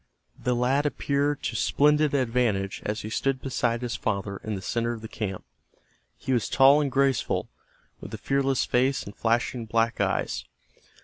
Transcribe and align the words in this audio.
The 0.43 0.55
lad 0.55 0.87
appeared 0.87 1.43
to 1.43 1.55
splendid 1.55 2.15
advantage 2.15 2.81
as 2.83 3.01
he 3.01 3.11
stood 3.11 3.39
beside 3.39 3.83
his 3.83 3.95
father 3.95 4.37
in 4.37 4.55
the 4.55 4.61
center 4.63 4.93
of 4.93 5.01
the 5.03 5.07
camp. 5.07 5.45
He 6.17 6.33
was 6.33 6.49
tall 6.49 6.81
and 6.81 6.91
graceful, 6.91 7.49
with 7.99 8.11
a 8.11 8.17
fearless 8.17 8.65
face 8.65 9.03
and 9.03 9.15
flashing 9.15 9.67
black 9.67 10.01
eyes. 10.01 10.45